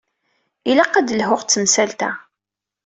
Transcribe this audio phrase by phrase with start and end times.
[0.69, 2.11] Ilaq ad d-lhuɣ d temsalt-a.